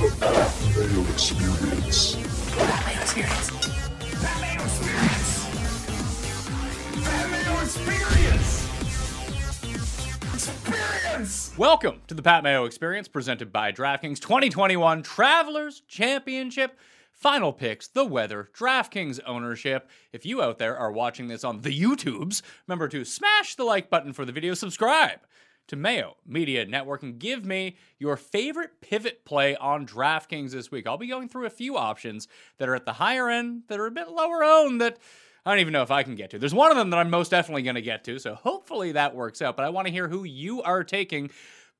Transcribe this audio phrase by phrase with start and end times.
[0.00, 0.24] Experience.
[1.10, 2.16] Experience.
[3.02, 3.50] Experience.
[7.62, 8.64] Experience.
[10.32, 11.52] Experience.
[11.58, 16.78] Welcome to the Pat Mayo Experience presented by DraftKings 2021 Travelers Championship.
[17.12, 19.90] Final picks, the weather, DraftKings ownership.
[20.14, 23.90] If you out there are watching this on the YouTubes, remember to smash the like
[23.90, 25.20] button for the video, subscribe
[25.68, 30.86] to Mayo Media Network, and give me your favorite pivot play on DraftKings this week.
[30.86, 32.26] I'll be going through a few options
[32.58, 34.98] that are at the higher end, that are a bit lower owned, that
[35.44, 36.38] I don't even know if I can get to.
[36.38, 39.14] There's one of them that I'm most definitely going to get to, so hopefully that
[39.14, 39.56] works out.
[39.56, 41.30] But I want to hear who you are taking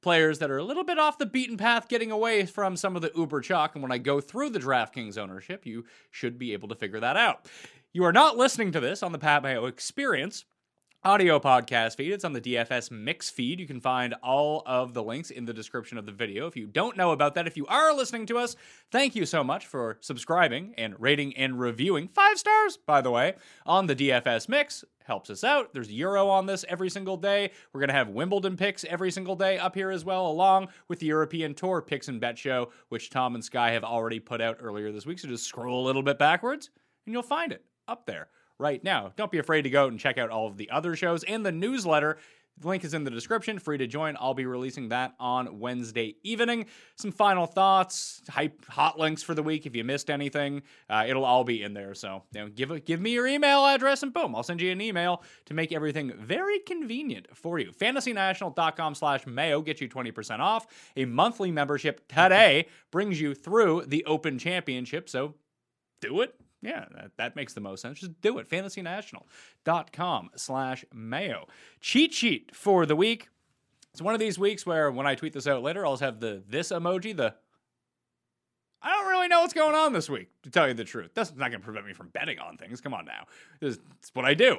[0.03, 3.03] players that are a little bit off the beaten path, getting away from some of
[3.03, 3.75] the uber chalk.
[3.75, 7.19] And when I go through the DraftKings ownership, you should be able to figure that
[7.19, 7.51] out.
[7.93, 10.47] You are not listening to this on the Pat Mayo Experience
[11.03, 12.13] audio podcast feed.
[12.13, 13.59] It's on the DFS mix feed.
[13.59, 16.47] You can find all of the links in the description of the video.
[16.47, 18.55] If you don't know about that, if you are listening to us,
[18.91, 22.09] thank you so much for subscribing and rating and reviewing.
[22.09, 24.85] Five stars, by the way, on the DFS mix.
[25.05, 25.73] Helps us out.
[25.73, 27.51] There's Euro on this every single day.
[27.73, 31.01] We're going to have Wimbledon picks every single day up here as well, along with
[31.01, 34.59] the European Tour picks and bet show, which Tom and Sky have already put out
[34.61, 35.19] earlier this week.
[35.19, 36.69] So just scroll a little bit backwards
[37.07, 38.29] and you'll find it up there
[38.61, 39.13] right now.
[39.17, 41.53] Don't be afraid to go and check out all of the other shows and the
[41.53, 42.19] newsletter.
[42.61, 43.59] The link is in the description.
[43.59, 44.19] Free to join.
[44.21, 46.67] I'll be releasing that on Wednesday evening.
[46.97, 49.65] Some final thoughts, hype, hot links for the week.
[49.65, 51.95] If you missed anything, uh, it'll all be in there.
[51.95, 54.71] So you know, give a, give me your email address and boom, I'll send you
[54.73, 57.73] an email to make everything very convenient for you.
[57.73, 60.67] FantasyNational.com slash Mayo get you 20% off.
[60.97, 65.09] A monthly membership today brings you through the Open Championship.
[65.09, 65.35] So
[66.03, 68.01] do it yeah, that, that makes the most sense.
[68.01, 68.49] Just do it.
[68.49, 71.47] FantasyNational.com slash Mayo.
[71.81, 73.29] Cheat sheet for the week.
[73.93, 76.43] It's one of these weeks where when I tweet this out later, I'll have the
[76.47, 77.35] this emoji, the
[78.83, 81.11] I don't really know what's going on this week, to tell you the truth.
[81.13, 82.81] That's not going to prevent me from betting on things.
[82.81, 83.27] Come on now.
[83.61, 83.81] This is
[84.15, 84.57] what I do.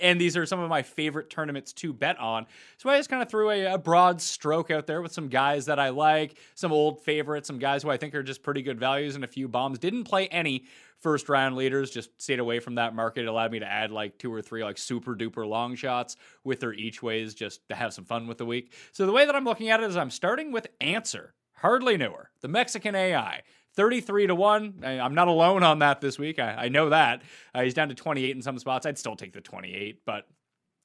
[0.00, 2.46] And these are some of my favorite tournaments to bet on.
[2.76, 5.66] So I just kind of threw a, a, broad stroke out there with some guys
[5.66, 8.78] that I like, some old favorites, some guys who I think are just pretty good
[8.78, 9.80] values, and a few bombs.
[9.80, 10.66] Didn't play any
[11.00, 13.22] first round leaders, just stayed away from that market.
[13.22, 16.60] It allowed me to add like two or three like super duper long shots with
[16.60, 18.72] their each ways just to have some fun with the week.
[18.92, 21.34] So the way that I'm looking at it is I'm starting with Ancer.
[21.56, 22.30] Hardly newer.
[22.40, 23.42] The Mexican AI.
[23.76, 24.74] 33 to 1.
[24.82, 26.38] I, am not alone on that this week.
[26.38, 27.22] I, I know that.
[27.54, 28.86] Uh, he's down to 28 in some spots.
[28.86, 30.26] I'd still take the 28, but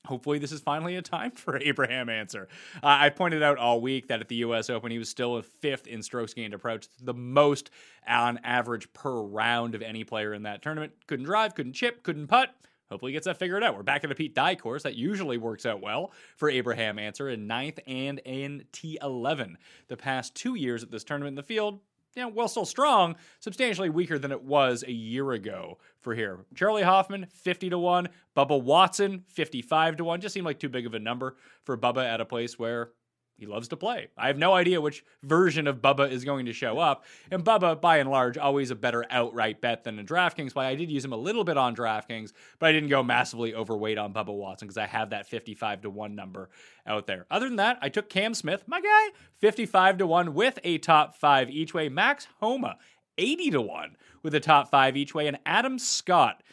[0.05, 2.47] hopefully this is finally a time for Abraham Ancer.
[2.75, 4.69] Uh, I pointed out all week that at the U.S.
[4.69, 7.69] Open, he was still a fifth in strokes gained approach, the most
[8.07, 10.93] on average per round of any player in that tournament.
[11.07, 12.53] Couldn't drive, couldn't chip, couldn't putt.
[12.89, 13.75] Hopefully, he gets that figured out.
[13.75, 14.81] We're back at the Pete Dye course.
[14.81, 19.55] That usually works out well for Abraham Ancer in ninth and in T11.
[19.89, 21.81] The past two years at this tournament in the field,
[22.19, 26.45] you know, well, still strong, substantially weaker than it was a year ago for here.
[26.53, 28.09] Charley Hoffman, 50 to 1.
[28.35, 30.21] Bubba Watson, 55 to 1.
[30.21, 32.91] Just seemed like too big of a number for Bubba at a place where
[33.39, 34.09] he loves to play.
[34.17, 37.05] I have no idea which version of Bubba is going to show up.
[37.31, 40.67] And Bubba, by and large, always a better outright bet than in DraftKings play.
[40.67, 43.97] I did use him a little bit on DraftKings, but I didn't go massively overweight
[43.97, 46.49] on Bubba Watson because I have that 55 to 1 number
[46.85, 47.25] out there.
[47.31, 51.15] Other than that, I took Cam Smith, my guy, 55 to 1 with a top
[51.15, 51.89] five each way.
[51.89, 52.77] Max Homa,
[53.17, 55.27] 80 to 1 with a top five each way.
[55.27, 56.43] And Adam Scott,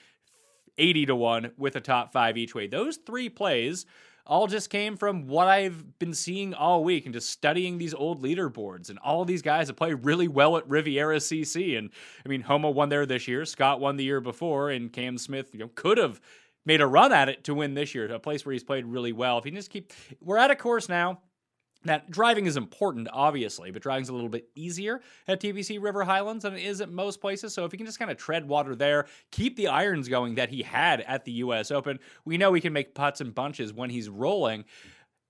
[0.79, 2.67] 80 to 1 with a top five each way.
[2.67, 3.87] Those three plays
[4.27, 8.23] all just came from what I've been seeing all week and just studying these old
[8.23, 11.79] leaderboards and all these guys that play really well at Riviera CC.
[11.79, 11.91] And
[12.25, 15.51] I mean, Homa won there this year, Scott won the year before, and Cam Smith
[15.53, 16.21] you know, could have
[16.65, 19.13] made a run at it to win this year, a place where he's played really
[19.13, 19.39] well.
[19.39, 21.21] If he just keep, we're at a course now
[21.85, 26.43] now, driving is important, obviously, but driving's a little bit easier at TPC River Highlands
[26.43, 27.55] than it is at most places.
[27.55, 30.49] So if he can just kind of tread water there, keep the irons going that
[30.49, 31.71] he had at the U.S.
[31.71, 34.65] Open, we know he can make putts and bunches when he's rolling.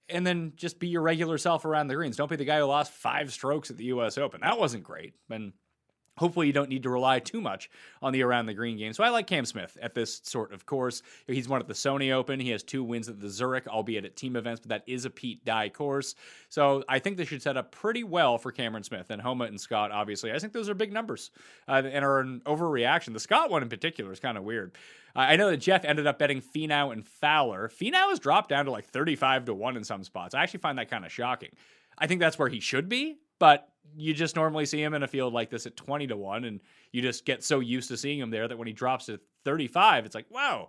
[0.08, 2.16] And then just be your regular self around the greens.
[2.16, 4.16] Don't be the guy who lost five strokes at the U.S.
[4.16, 4.40] Open.
[4.40, 5.14] That wasn't great.
[5.28, 5.52] And
[6.16, 7.70] Hopefully, you don't need to rely too much
[8.00, 8.92] on the around the green game.
[8.92, 11.02] So I like Cam Smith at this sort of course.
[11.26, 12.40] He's won at the Sony Open.
[12.40, 15.10] He has two wins at the Zurich, albeit at team events, but that is a
[15.10, 16.14] Pete Dye course.
[16.48, 19.60] So I think this should set up pretty well for Cameron Smith and Homa and
[19.60, 19.90] Scott.
[19.90, 21.30] Obviously, I think those are big numbers
[21.68, 23.12] uh, and are an overreaction.
[23.12, 24.76] The Scott one in particular is kind of weird.
[25.14, 27.68] I know that Jeff ended up betting Finau and Fowler.
[27.68, 30.34] Finau has dropped down to like thirty-five to one in some spots.
[30.34, 31.50] I actually find that kind of shocking.
[31.96, 35.08] I think that's where he should be, but you just normally see him in a
[35.08, 36.60] field like this at 20 to 1 and
[36.92, 40.04] you just get so used to seeing him there that when he drops to 35
[40.04, 40.68] it's like wow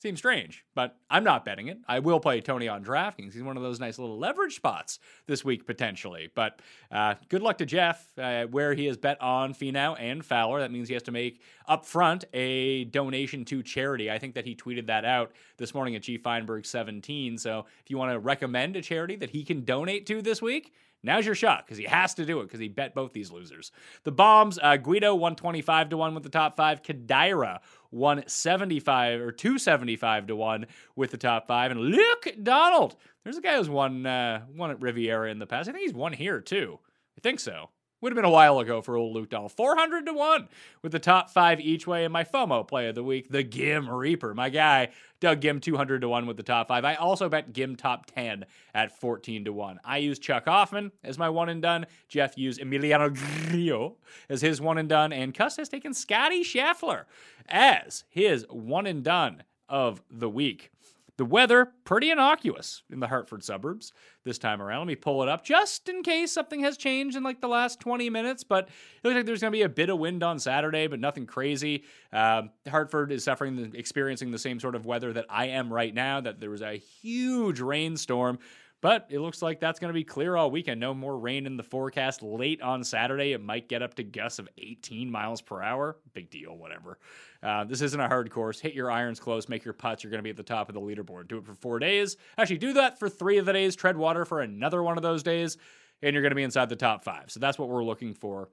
[0.00, 1.76] Seems strange, but I'm not betting it.
[1.86, 3.34] I will play Tony on DraftKings.
[3.34, 6.30] He's one of those nice little leverage spots this week potentially.
[6.34, 10.60] But uh, good luck to Jeff, uh, where he has bet on Finau and Fowler.
[10.60, 14.10] That means he has to make up front a donation to charity.
[14.10, 17.36] I think that he tweeted that out this morning at G Feinberg 17.
[17.36, 20.72] So if you want to recommend a charity that he can donate to this week,
[21.02, 23.72] Now's your shot because he has to do it because he bet both these losers.
[24.04, 27.60] The bombs, uh, Guido 125 to 1 with the top five, Kodaira
[27.90, 30.66] 175 or 275 to 1
[30.96, 32.96] with the top five, and Luke Donald.
[33.24, 35.68] There's a guy who's won, uh, won at Riviera in the past.
[35.68, 36.78] I think he's won here too.
[37.16, 37.70] I think so.
[38.00, 39.52] Would have been a while ago for old Luke Donald.
[39.52, 40.48] 400 to 1
[40.80, 42.06] with the top five each way.
[42.06, 44.32] in my FOMO play of the week, the Ghim Reaper.
[44.34, 44.88] My guy,
[45.20, 46.82] Doug Ghim, 200 to 1 with the top five.
[46.86, 49.80] I also bet Ghim top 10 at 14 to 1.
[49.84, 51.84] I use Chuck Hoffman as my one and done.
[52.08, 53.96] Jeff used Emiliano Grillo
[54.30, 55.12] as his one and done.
[55.12, 57.04] And Cuss has taken Scotty Scheffler
[57.50, 60.70] as his one and done of the week.
[61.16, 63.92] The weather, pretty innocuous in the Hartford suburbs
[64.24, 64.80] this time around.
[64.80, 67.80] Let me pull it up just in case something has changed in like the last
[67.80, 68.44] 20 minutes.
[68.44, 71.00] But it looks like there's going to be a bit of wind on Saturday, but
[71.00, 71.84] nothing crazy.
[72.12, 75.94] Uh, Hartford is suffering, the, experiencing the same sort of weather that I am right
[75.94, 78.38] now, that there was a huge rainstorm.
[78.82, 80.80] But it looks like that's going to be clear all weekend.
[80.80, 82.22] No more rain in the forecast.
[82.22, 85.98] Late on Saturday, it might get up to gusts of 18 miles per hour.
[86.14, 86.98] Big deal, whatever.
[87.42, 88.58] Uh, this isn't a hard course.
[88.58, 90.02] Hit your irons close, make your putts.
[90.02, 91.28] You're going to be at the top of the leaderboard.
[91.28, 92.16] Do it for four days.
[92.38, 93.76] Actually, do that for three of the days.
[93.76, 95.58] Tread water for another one of those days,
[96.02, 97.30] and you're going to be inside the top five.
[97.30, 98.48] So that's what we're looking for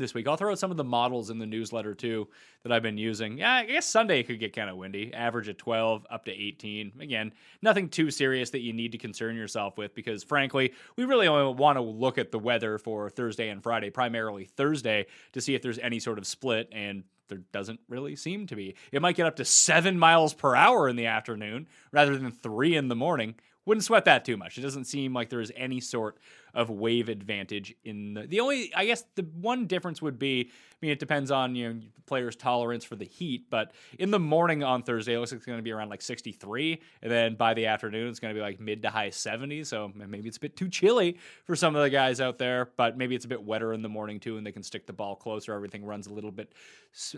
[0.00, 0.26] this week.
[0.28, 2.28] I'll throw out some of the models in the newsletter too
[2.62, 3.38] that I've been using.
[3.38, 6.92] Yeah, I guess Sunday could get kind of windy, average at 12 up to 18.
[7.00, 7.32] Again,
[7.62, 11.54] nothing too serious that you need to concern yourself with because frankly, we really only
[11.54, 15.62] want to look at the weather for Thursday and Friday, primarily Thursday, to see if
[15.62, 18.76] there's any sort of split and there doesn't really seem to be.
[18.92, 22.76] It might get up to seven miles per hour in the afternoon rather than three
[22.76, 23.34] in the morning.
[23.64, 24.58] Wouldn't sweat that too much.
[24.58, 26.18] It doesn't seem like there's any sort
[26.56, 28.22] of wave advantage in the.
[28.22, 30.50] The only, I guess, the one difference would be.
[30.50, 34.18] I mean, it depends on you know players' tolerance for the heat, but in the
[34.18, 37.34] morning on Thursday, it looks like it's going to be around like 63, and then
[37.34, 39.66] by the afternoon, it's going to be like mid to high 70s.
[39.66, 42.96] So maybe it's a bit too chilly for some of the guys out there, but
[42.96, 45.14] maybe it's a bit wetter in the morning too, and they can stick the ball
[45.14, 45.52] closer.
[45.52, 46.52] Everything runs a little bit,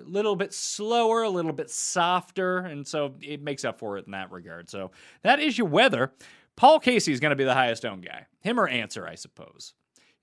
[0.04, 4.12] little bit slower, a little bit softer, and so it makes up for it in
[4.12, 4.68] that regard.
[4.68, 4.90] So
[5.22, 6.12] that is your weather.
[6.58, 8.26] Paul Casey is going to be the highest owned guy.
[8.40, 9.74] Him or Ancer, I suppose.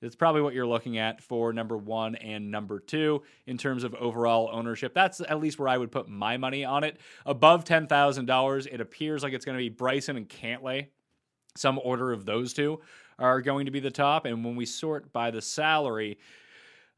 [0.02, 3.96] It's probably what you're looking at for number one and number two in terms of
[3.96, 4.94] overall ownership.
[4.94, 6.98] That's at least where I would put my money on it.
[7.26, 10.88] Above $10,000, it appears like it's going to be Bryson and Cantlay.
[11.56, 12.82] Some order of those two
[13.18, 14.26] are going to be the top.
[14.26, 16.18] And when we sort by the salary,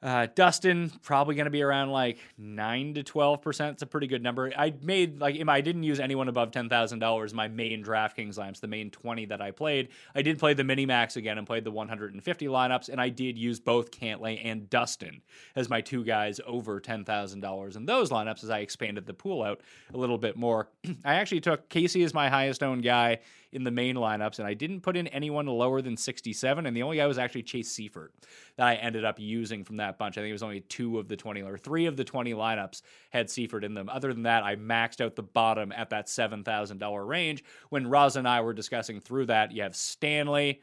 [0.04, 3.74] uh, Dustin probably going to be around like nine to twelve percent.
[3.74, 4.52] It's a pretty good number.
[4.56, 7.34] I made like I didn't use anyone above ten thousand dollars.
[7.34, 9.90] My main DraftKings lineups, the main twenty that I played.
[10.14, 12.90] I did play the mini max again and played the one hundred and fifty lineups,
[12.90, 15.22] and I did use both Cantlay and Dustin
[15.56, 19.16] as my two guys over ten thousand dollars in those lineups as I expanded the
[19.16, 19.62] pool out
[19.94, 20.70] a little bit more.
[21.06, 23.18] I actually took Casey as my highest owned guy
[23.58, 26.66] in the main lineups, and I didn't put in anyone lower than 67.
[26.66, 28.10] And the only guy was actually Chase Seiffert
[28.56, 30.18] that I ended up using from that bunch.
[30.18, 32.82] I think it was only two of the 20 or three of the 20 lineups
[33.10, 33.90] had Seiffert in them.
[33.90, 37.44] Other than that, I maxed out the bottom at that $7,000 range.
[37.70, 40.62] When Roz and I were discussing through that, you have Stanley.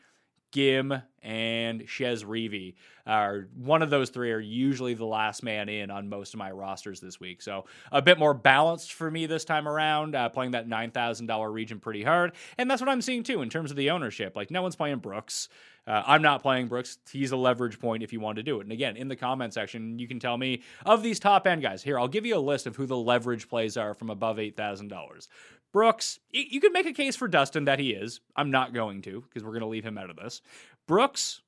[0.55, 2.75] Ghim and Chez Reavie
[3.07, 6.51] are one of those three are usually the last man in on most of my
[6.51, 7.43] rosters this week.
[7.43, 11.27] So a bit more balanced for me this time around, uh, playing that nine thousand
[11.27, 14.37] dollar region pretty hard, and that's what I'm seeing too in terms of the ownership.
[14.37, 15.49] Like no one's playing Brooks.
[15.87, 16.99] Uh, I'm not playing Brooks.
[17.11, 18.63] He's a leverage point if you want to do it.
[18.63, 21.83] And again, in the comment section, you can tell me of these top end guys.
[21.83, 25.29] Here, I'll give you a list of who the leverage plays are from above $8,000.
[25.75, 28.21] Brooks, you could make a case for Dustin that he is.
[28.37, 30.41] I'm not going to because we're going to leave him out of this.
[30.87, 31.43] Brooks,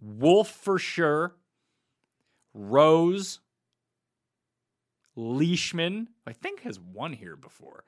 [0.00, 1.36] Wolff for sure,
[2.52, 3.38] Rose,
[5.14, 7.84] Leishman, I think has won here before.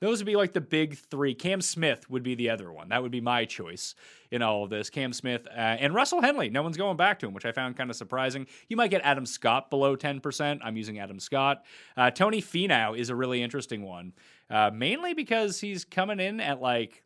[0.00, 1.34] Those would be like the big three.
[1.34, 2.90] Cam Smith would be the other one.
[2.90, 3.94] That would be my choice
[4.30, 4.90] in all of this.
[4.90, 6.50] Cam Smith uh, and Russell Henley.
[6.50, 8.46] No one's going back to him, which I found kind of surprising.
[8.68, 10.60] You might get Adam Scott below 10%.
[10.62, 11.64] I'm using Adam Scott.
[11.96, 14.12] Uh, Tony Finau is a really interesting one,
[14.50, 17.02] uh, mainly because he's coming in at like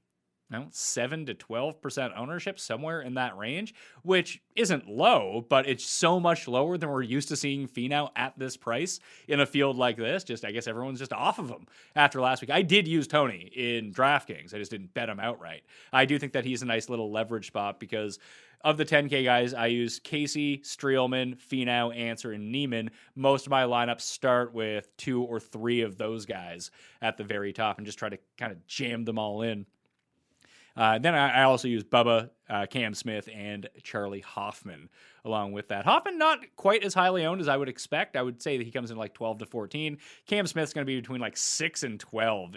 [0.58, 6.18] know, 7 to 12% ownership, somewhere in that range, which isn't low, but it's so
[6.18, 9.96] much lower than we're used to seeing Finau at this price in a field like
[9.96, 10.24] this.
[10.24, 12.50] Just, I guess everyone's just off of him after last week.
[12.50, 15.62] I did use Tony in DraftKings, I just didn't bet him outright.
[15.92, 18.18] I do think that he's a nice little leverage spot because
[18.62, 22.90] of the 10K guys, I use Casey, Streelman, Finau, Ancer, and Niemann.
[23.14, 27.54] Most of my lineups start with two or three of those guys at the very
[27.54, 29.64] top and just try to kind of jam them all in.
[30.80, 34.88] Uh, then I, I, also use Bubba, uh, Cam Smith, and Charley Hoffman
[35.26, 35.84] along with that.
[35.84, 38.16] Hoffman not quite as highly owned as I would expect.
[38.16, 39.98] I would say that he comes in like 12 to 14.
[40.24, 42.56] Cam Smith's going to be between like 6 and 12.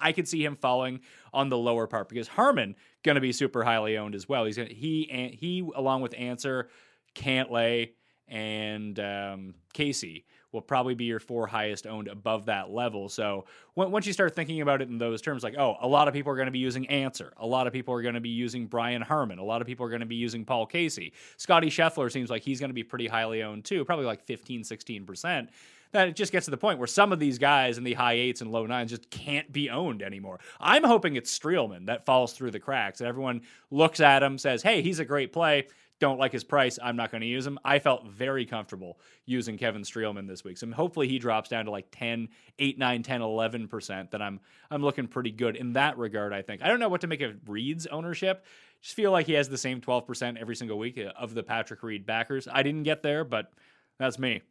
[0.00, 0.98] I could see him falling
[1.32, 2.74] on the lower part because Harman
[3.04, 4.46] going to be super highly owned as well.
[4.46, 6.70] He's gonna, he he along with Ancer,
[7.14, 7.90] Cantlay,
[8.26, 13.08] and um, Casey will probably be your four highest owned above that level.
[13.08, 16.14] So once you start thinking about it in those terms, like, oh, a lot of
[16.14, 17.32] people are going to be using Ancer.
[17.36, 19.38] A lot of people are going to be using Brian Harman.
[19.38, 21.12] A lot of people are going to be using Paul Casey.
[21.36, 24.62] Scotty Scheffler seems like he's going to be pretty highly owned too, probably like 15,
[24.62, 25.48] 16%
[25.92, 28.12] that it just gets to the point where some of these guys in the high
[28.12, 30.38] eights and low nines just can't be owned anymore.
[30.60, 34.62] I'm hoping it's Streelman that falls through the cracks and everyone looks at him, says,
[34.62, 35.66] hey, he's a great play
[36.00, 37.58] don't like his price, I'm not going to use him.
[37.64, 40.58] I felt very comfortable using Kevin Streelman this week.
[40.58, 42.28] So hopefully he drops down to like 10,
[42.58, 44.10] 8, 9, 10, 11%.
[44.10, 44.40] Then I'm
[44.70, 46.62] I'm looking pretty good in that regard, I think.
[46.62, 48.44] I don't know what to make of Reed's ownership.
[48.80, 52.06] Just feel like he has the same 12% every single week of the Patrick Reed
[52.06, 52.48] backers.
[52.50, 53.52] I didn't get there, but
[53.98, 54.42] that's me.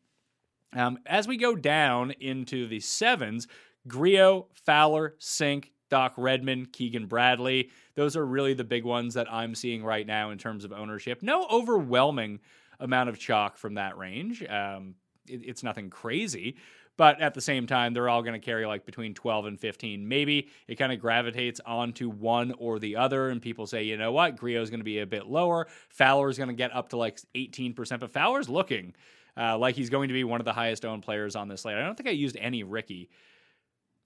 [0.75, 3.48] Um, as we go down into the sevens,
[3.88, 7.69] Grillo, Fowler, Cink, Doc Redman, Keegan Bradley.
[7.96, 11.22] Those are really the big ones that I'm seeing right now in terms of ownership.
[11.22, 12.39] No overwhelming
[12.79, 14.43] amount of chalk from that range.
[14.48, 14.96] Um,
[15.27, 16.55] it, it's nothing crazy,
[16.98, 20.08] but at the same time, they're all going to carry like between 12 and 15.
[20.08, 24.12] Maybe it kind of gravitates onto one or the other, and people say, you know
[24.12, 25.67] what, Grillo is going to be a bit lower.
[25.89, 28.93] Fowler is going to get up to like 18%, but Fowler's looking
[29.38, 31.77] uh, like he's going to be one of the highest owned players on this slate.
[31.77, 33.10] I don't think I used any Rickie.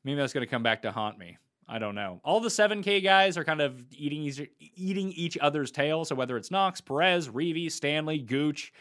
[0.04, 1.38] Maybe that's going to come back to haunt me.
[1.68, 2.20] I don't know.
[2.24, 4.42] All the 7K guys are kind of eating each,
[4.76, 6.06] eating each other's tail.
[6.06, 8.74] So whether it's Knox, Perez, Reavie, Stanley, Gooch,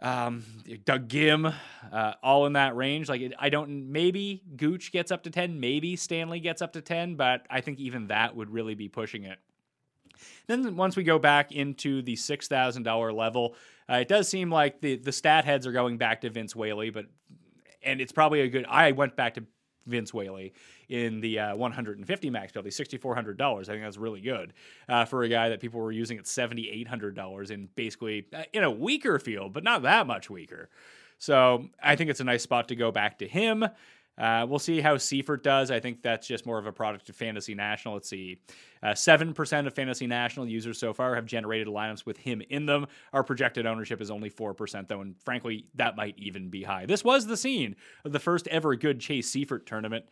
[0.00, 0.44] um,
[0.84, 1.52] Doug Ghim,
[1.92, 3.08] uh, all in that range.
[3.08, 3.90] Like I don't.
[3.90, 5.58] Maybe Gooch gets up to ten.
[5.60, 7.16] Maybe Stanley gets up to ten.
[7.16, 9.38] But I think even that would really be pushing it.
[10.46, 13.56] Then once we go back into the six thousand dollar level,
[13.90, 16.90] uh, it does seem like the the stat heads are going back to Vince Whaley,
[16.90, 17.06] but
[17.82, 18.66] and it's probably a good.
[18.68, 19.44] I went back to
[19.88, 20.52] Vince Whaley
[20.88, 23.40] in the uh, 150 max penalty, $6,400.
[23.40, 24.52] I think that's really good
[24.88, 28.70] uh, for a guy that people were using at $7,800 in basically uh, in a
[28.70, 30.68] weaker field, but not that much weaker.
[31.18, 33.64] So I think it's a nice spot to go back to him.
[34.18, 35.70] Uh, we'll see how Seiffert does.
[35.70, 37.94] I think that's just more of a product of Fantasy National.
[37.94, 38.40] Let's see.
[38.82, 42.86] Uh, 7% of Fantasy National users so far have generated lineups with him in them.
[43.12, 46.86] Our projected ownership is only 4%, though, and frankly, that might even be high.
[46.86, 50.04] This was the scene of the first ever good Chase Seiffert tournament.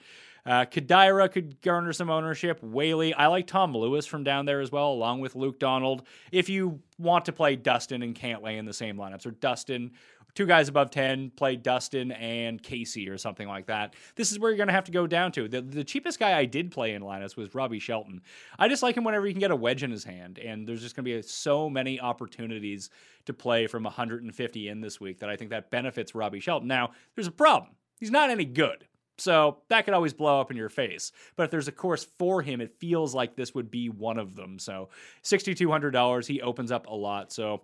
[0.47, 2.63] Uh, Kodaira could garner some ownership.
[2.63, 6.05] Whaley, I like Tom Lewis from down there as well, along with Luke Donald.
[6.31, 9.91] If you want to play Dustin and Cantlay in the same lineups, or Dustin
[10.37, 13.95] two guys above 10 play Dustin and Casey or something like that.
[14.15, 15.49] This is where you're going to have to go down to.
[15.49, 18.21] The, the cheapest guy I did play in Linus was Robbie Shelton.
[18.59, 20.83] I just like him whenever he can get a wedge in his hand, and there's
[20.83, 22.91] just going to be so many opportunities
[23.25, 26.69] to play from 150 in this week that I think that benefits Robbie Shelton.
[26.69, 27.73] Now, there's a problem.
[27.99, 28.87] He's not any good.
[29.19, 31.11] So that could always blow up in your face.
[31.37, 34.37] But if there's a course for him, it feels like this would be one of
[34.37, 34.59] them.
[34.59, 34.91] So
[35.25, 37.33] $6,200, he opens up a lot.
[37.33, 37.63] So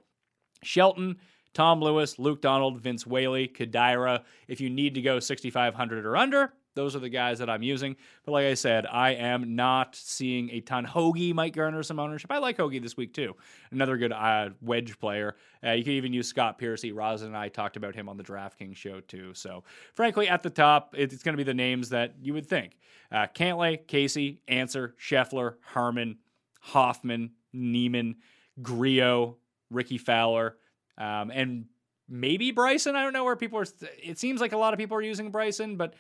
[0.62, 1.18] Shelton,
[1.54, 4.22] Tom Lewis, Luke Donald, Vince Whaley, Kodaira.
[4.48, 7.96] If you need to go 6,500 or under, those are the guys that I'm using.
[8.24, 10.84] But like I said, I am not seeing a ton.
[10.84, 12.30] Hoge might garner some ownership.
[12.30, 13.36] I like Hoge this week too.
[13.70, 15.36] Another good uh, wedge player.
[15.64, 16.92] Uh, you can even use Scott Piercy.
[16.92, 19.34] Rosin and I talked about him on the DraftKings show too.
[19.34, 22.78] So frankly, at the top, it's going to be the names that you would think:
[23.10, 26.18] uh, Cantlay, Casey, Ancer, Scheffler, Harman,
[26.60, 28.16] Hoffman, Niemann,
[28.62, 29.36] Grillo,
[29.70, 30.56] Rickie Fowler.
[31.02, 31.64] Um, and
[32.08, 32.94] maybe Bryson.
[32.94, 33.66] I don't know where people are.
[34.02, 35.94] It seems like a lot of people are using Bryson, but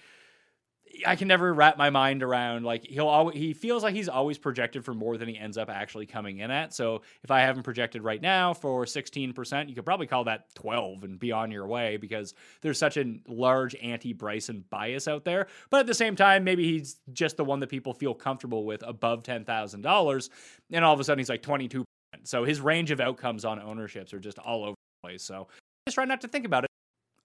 [1.06, 4.36] I can never wrap my mind around like he'll always he feels like he's always
[4.36, 6.74] projected for more than he ends up actually coming in at.
[6.74, 10.54] So if I have him projected right now for 16%, you could probably call that
[10.54, 15.24] 12 and be on your way because there's such a large anti Bryson bias out
[15.24, 15.46] there.
[15.70, 18.84] But at the same time, maybe he's just the one that people feel comfortable with
[18.86, 20.30] above $10,000
[20.72, 21.84] and all of a sudden he's like 22
[22.24, 25.22] so his range of outcomes on ownerships are just all over place.
[25.22, 25.48] So
[25.86, 26.70] just try not to think about it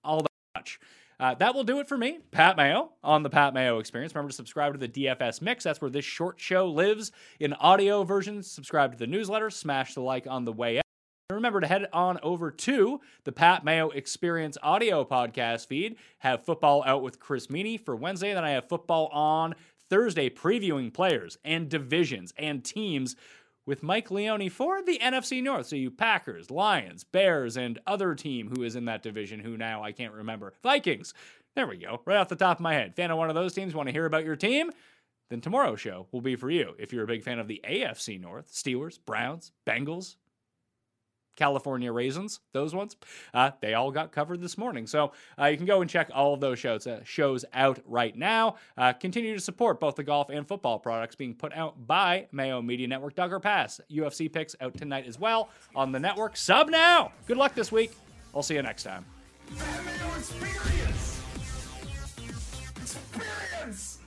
[0.04, 0.80] all that much.
[1.20, 4.14] Uh, that will do it for me, Pat Mayo, on the Pat Mayo Experience.
[4.14, 5.64] Remember to subscribe to the DFS Mix.
[5.64, 8.44] That's where this short show lives in audio version.
[8.44, 9.50] Subscribe to the newsletter.
[9.50, 10.84] Smash the like on the way out.
[11.32, 15.98] Remember to head on over to the Pat Mayo Experience audio podcast feed.
[16.20, 18.34] Have football out with Chris Meaney for Wednesday.
[18.34, 19.56] Then I have football on
[19.90, 23.16] Thursday, previewing players and divisions and teams
[23.68, 25.68] with Mike Leone for the NFC North.
[25.68, 29.84] So you Packers, Lions, Bears, and other team who is in that division who now
[29.84, 30.54] I can't remember.
[30.64, 31.14] Vikings.
[31.56, 32.02] There we go.
[32.06, 32.96] Right off the top of my head.
[32.96, 34.72] Fan of one of those teams, want to hear about your team?
[35.30, 36.74] Then tomorrow's show will be for you.
[36.80, 40.16] If you're a big fan of the AFC North, Steelers, Browns, Bengals,
[41.38, 42.98] California Raisins, those ones,
[43.34, 44.86] uh, they all got covered this morning.
[44.88, 48.16] So uh, you can go and check all of those shows uh, shows out right
[48.16, 48.56] now.
[48.78, 52.62] Uh, continue to support both the golf and football products being put out by Mayo
[52.62, 53.16] Media Network.
[53.16, 56.36] Duggar Pass UFC picks out tonight as well on the network.
[56.36, 57.14] Sub now.
[57.28, 57.92] Good luck this week.
[58.36, 59.06] I'll see you next time.
[60.18, 61.22] Experience.
[62.76, 64.00] Experience.